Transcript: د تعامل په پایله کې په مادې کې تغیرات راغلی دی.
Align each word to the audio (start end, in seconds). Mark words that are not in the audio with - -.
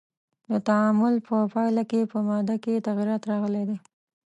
د 0.49 0.51
تعامل 0.67 1.15
په 1.27 1.35
پایله 1.53 1.83
کې 1.91 2.09
په 2.11 2.17
مادې 2.27 2.55
کې 2.63 2.83
تغیرات 2.87 3.23
راغلی 3.31 3.63
دی. 3.69 3.77